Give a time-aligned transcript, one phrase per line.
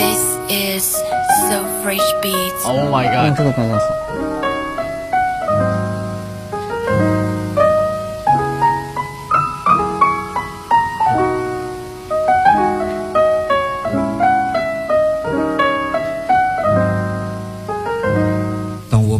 [0.00, 0.84] This is
[1.50, 2.62] so fresh beats.
[2.64, 4.39] Oh my god！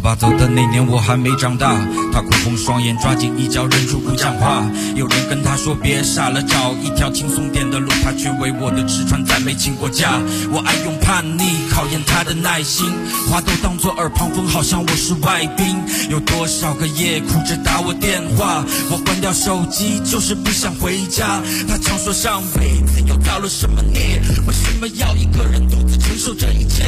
[0.00, 1.74] 爸走的那年，我还没长大。
[2.12, 4.64] 他哭红双眼，抓紧衣角，忍住不讲话。
[4.96, 7.90] 有人跟他说别傻了，找一条轻松点的路。
[8.02, 10.18] 他却为我的吃穿再没请过假。
[10.50, 12.86] 我爱用叛逆考验他的耐心，
[13.28, 15.76] 话都当作耳旁风，好像我是外宾。
[16.08, 21.42] 有多少个夜哭着打我电话，我关掉手机就是不想回家。
[21.68, 26.84] 他常说上辈子又造了什么孽，为什么要一个人独自承受这一切？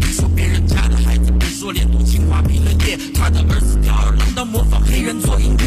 [0.00, 1.17] 你说别人家的孩子，
[1.68, 5.64] 说连读清华毕了业，他的儿子吊儿郎当模仿黑人做音乐，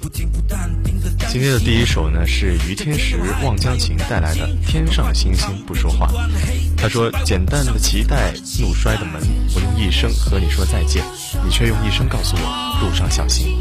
[0.00, 6.08] 不听不淡定的今天的第一首呢是于天石、望江琴带来的《天上的星星不说话》。
[6.76, 9.22] 他说：“简单的期待，怒摔的门，
[9.54, 11.04] 我用一生和你说再见，
[11.44, 13.54] 你却用一生告诉我路上小心。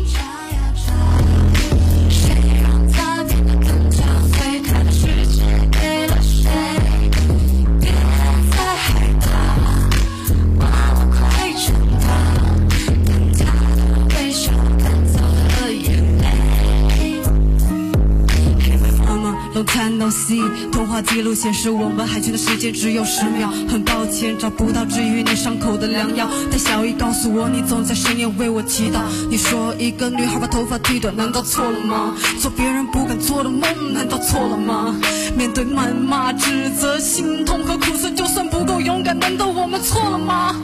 [20.00, 23.52] No see，通话记录显示我们海军的时间只有十秒。
[23.68, 29.02] 很抱歉找不到治愈你伤口的良药，但小姨告诉我你总在深夜为我祈祷。
[29.30, 32.16] 你说一个女孩把头发剃短，难道错了吗？
[32.40, 33.62] 做别人不敢做的梦，
[33.94, 34.96] 难道错了吗？
[35.36, 40.56] 面对谩骂、指责、心痛和苦涩，就算不够勇敢，难道我们错了吗？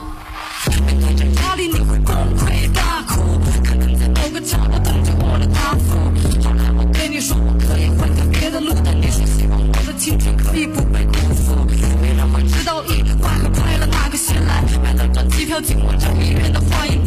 [0.86, 2.55] 面对着压力，你会崩溃
[15.62, 17.05] 听我这医院的花影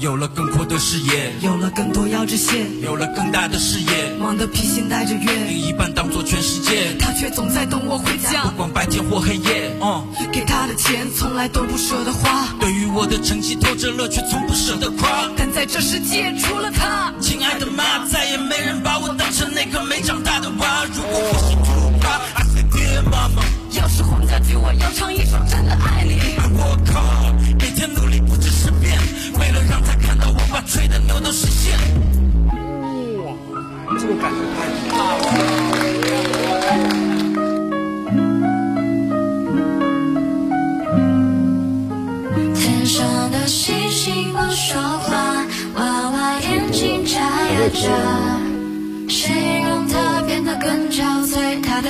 [0.00, 8.56] 有了更阔的视野，有了更多腰肢线，有了更大的视野，忙得披星戴着月，另一半当做全世界，他却总在等我回家不。
[8.56, 9.76] 管白天或黑夜。
[9.82, 10.02] 嗯，
[10.32, 15.28] 给他的钱从来都不舍得花，对于我的成绩偷着乐，却从不舍得夸。
[15.36, 20.86] 但在这世界除了他，亲爱的妈，再也没人把我当成那个没长大的娃。
[20.94, 23.44] 如果我是猪八，I say dear mama，
[23.78, 26.29] 要是黄家驹，我要唱一首真的爱你。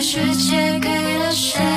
[0.02, 0.88] 世界给
[1.18, 1.69] 了谁？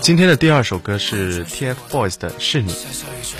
[0.00, 2.72] 今天的第二首歌是 TFBOYS 的《是你》。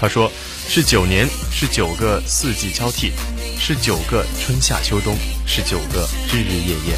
[0.01, 0.31] 他说
[0.69, 3.13] ：“是九年，是九个四季交替，
[3.59, 6.97] 是九个春夏秋冬，是九个日日夜夜。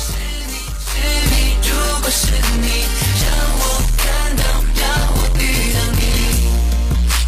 [1.63, 1.71] 如
[2.03, 2.27] 果是
[2.61, 2.69] 你
[3.25, 3.63] 让我
[3.97, 4.45] 看到，
[4.81, 4.85] 让
[5.17, 5.43] 我遇
[5.73, 6.03] 到你，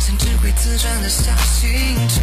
[0.01, 1.71] 像只会自转的小星
[2.09, 2.21] 球，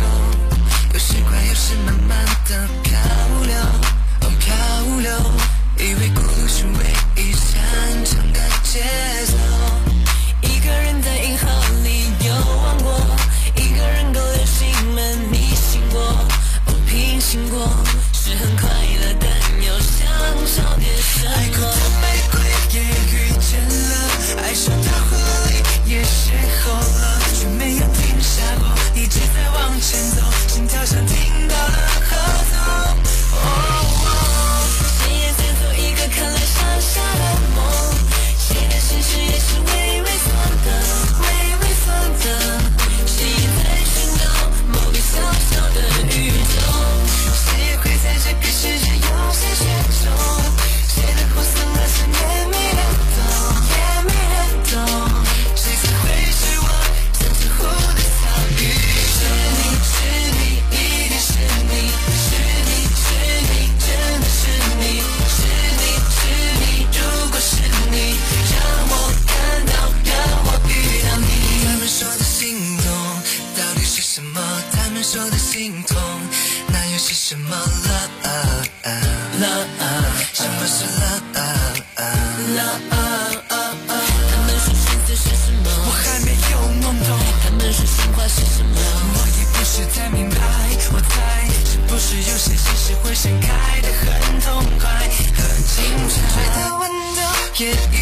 [93.16, 97.93] 盛开得很痛快，和清晨吹的温柔。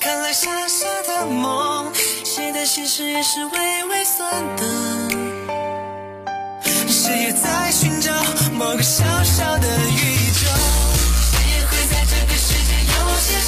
[0.00, 1.92] 看来傻傻的梦，
[2.24, 4.62] 谁的心事也是微微酸的。
[6.88, 8.12] 谁也在寻找
[8.52, 10.48] 某个小小的宇宙，
[11.30, 13.38] 谁也会在这个世界有些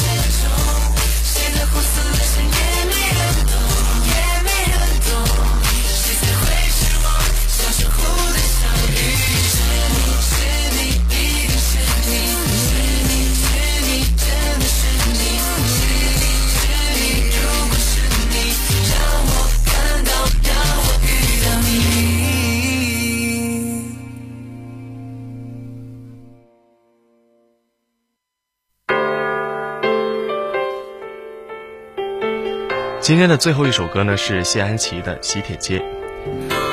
[33.04, 35.78] 今天的最后一首歌呢是谢安琪的《喜帖街》。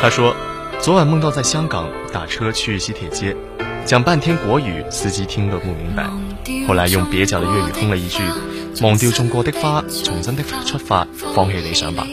[0.01, 0.33] 他说，
[0.79, 3.35] 昨晚梦到在香港打车去喜帖街，
[3.85, 6.09] 讲半天国语，司机听都不明白。
[6.65, 8.23] 后来用蹩脚的粤语哼了一句
[8.81, 11.05] ：“忘掉种过的花，重新的出发，
[11.35, 12.07] 放弃理想吧。”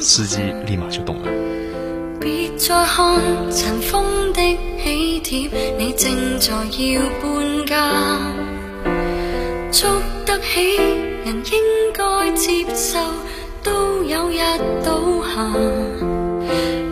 [0.00, 1.28] 司机立马就懂了。
[2.20, 3.20] 別再看
[3.50, 4.40] 塵封的
[4.84, 8.16] 喜帖，你正在要搬家。
[9.72, 9.90] 捉
[10.24, 10.76] 得起
[11.24, 12.98] 人應該接受，
[13.62, 14.38] 都有日
[14.84, 15.50] 倒下。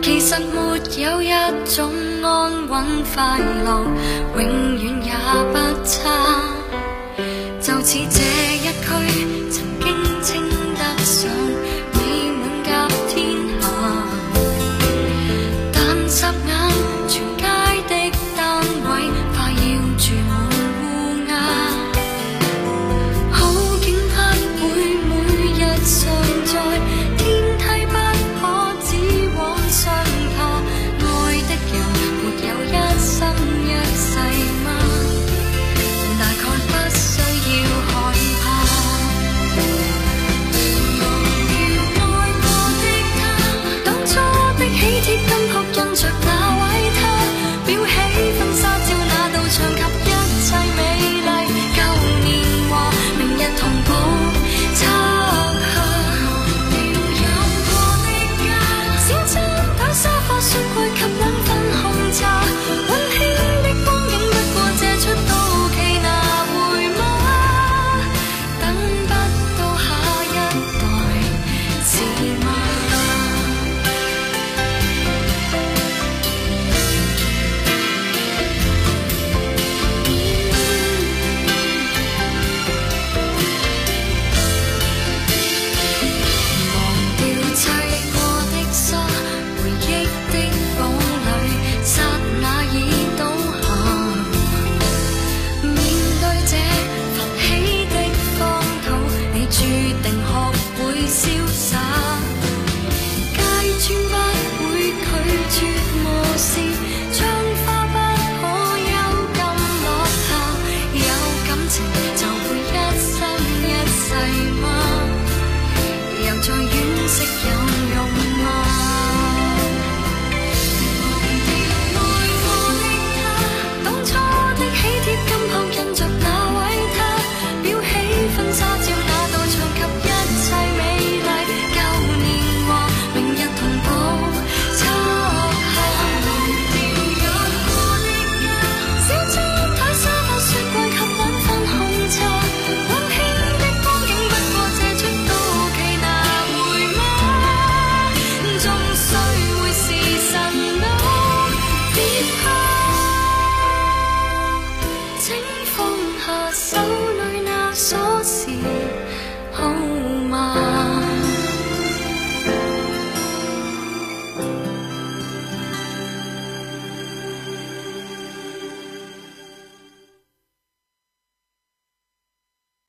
[0.01, 0.57] 其实没
[1.01, 1.31] 有一
[1.65, 1.91] 种
[2.23, 2.83] 安稳
[3.13, 3.83] 快乐，
[4.35, 4.41] 永
[4.77, 5.11] 远也
[5.53, 5.99] 不差。
[7.61, 8.21] 就似这
[8.55, 8.87] 一區